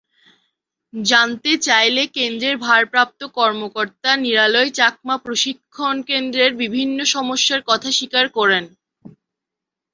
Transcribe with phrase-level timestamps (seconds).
[0.93, 8.63] জানতে চাইলে কেন্দ্রের ভারপ্রাপ্ত কর্মকর্তা নিরালয় চাকমা প্রশিক্ষণকেন্দ্রের বিভিন্ন সমস্যার কথা স্বীকার করেন।